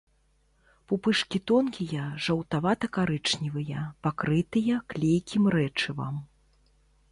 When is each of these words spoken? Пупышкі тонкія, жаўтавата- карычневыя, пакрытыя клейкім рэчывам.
Пупышкі 0.91 1.41
тонкія, 1.51 2.05
жаўтавата- 2.29 2.91
карычневыя, 2.97 3.85
пакрытыя 4.09 4.81
клейкім 4.95 5.43
рэчывам. 5.57 6.15